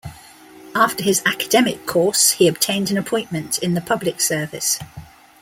After 0.73 1.03
his 1.03 1.21
academic 1.27 1.85
course, 1.85 2.31
he 2.31 2.47
obtained 2.47 2.89
an 2.89 2.97
appointment 2.97 3.59
in 3.59 3.75
the 3.75 3.81
public 3.81 4.19
service. 4.19 4.79